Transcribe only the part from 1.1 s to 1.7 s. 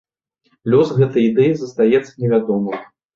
ідэі